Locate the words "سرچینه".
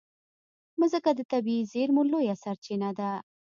2.43-2.89